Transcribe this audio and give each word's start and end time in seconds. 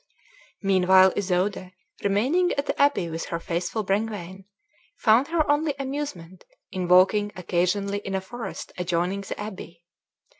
Meanwhile 0.63 1.11
Isoude, 1.15 1.73
remaining 2.03 2.53
at 2.53 2.65
the 2.65 2.81
abbey 2.81 3.07
with 3.07 3.25
her 3.25 3.39
faithful 3.39 3.83
Brengwain, 3.85 4.45
found 4.97 5.27
her 5.27 5.47
only 5.47 5.75
amusement 5.77 6.43
in 6.71 6.87
walking 6.87 7.31
occasionally 7.35 7.99
in 7.99 8.15
a 8.15 8.21
forest 8.21 8.71
adjoining 8.79 9.21
the 9.21 9.39
abbey. 9.39 9.83